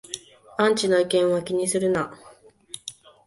[0.57, 2.11] アンチの意見は気にするな